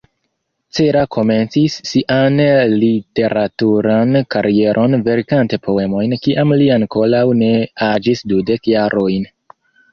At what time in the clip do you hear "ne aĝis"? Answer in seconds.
7.45-8.29